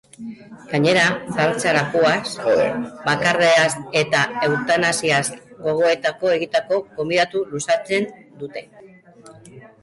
[0.69, 1.01] Gainera,
[1.33, 2.31] zahartzaroaz,
[3.07, 5.21] bakardadeaz eta eutanasiaz
[5.67, 8.11] gogoeta egiteko gonbita luzatzen
[8.43, 8.51] du.